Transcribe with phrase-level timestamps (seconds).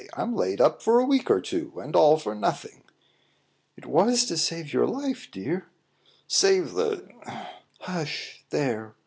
[0.15, 2.81] I'm laid up for a week or two, and all for nothing."
[3.77, 5.67] "It was to save your life, dear."
[6.27, 8.45] "Save the!" "H u s h!
[8.49, 8.95] There!